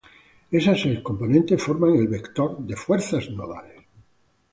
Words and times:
Esas 0.59 0.79
seis 0.83 0.99
componentes 1.09 1.61
forman 1.65 1.93
el 1.97 2.07
vector 2.13 2.57
de 2.69 2.75
fuerzas 2.85 3.29
nodales. 3.29 3.85